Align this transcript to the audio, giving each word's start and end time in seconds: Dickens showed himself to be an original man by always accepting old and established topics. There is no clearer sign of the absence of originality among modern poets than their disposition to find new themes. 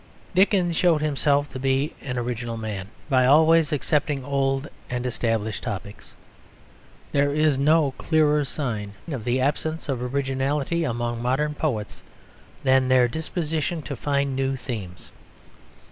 Dickens 0.33 0.75
showed 0.75 1.03
himself 1.03 1.47
to 1.51 1.59
be 1.59 1.93
an 2.01 2.17
original 2.17 2.57
man 2.57 2.87
by 3.07 3.27
always 3.27 3.71
accepting 3.71 4.25
old 4.25 4.67
and 4.89 5.05
established 5.05 5.61
topics. 5.61 6.13
There 7.11 7.31
is 7.31 7.59
no 7.59 7.91
clearer 7.99 8.43
sign 8.43 8.95
of 9.11 9.23
the 9.25 9.39
absence 9.39 9.87
of 9.89 10.01
originality 10.01 10.83
among 10.83 11.21
modern 11.21 11.53
poets 11.53 12.01
than 12.63 12.87
their 12.87 13.07
disposition 13.07 13.83
to 13.83 13.95
find 13.95 14.35
new 14.35 14.55
themes. 14.55 15.11